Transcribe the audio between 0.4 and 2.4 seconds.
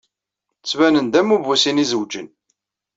Ttbanen-d am ubusin izewǧen.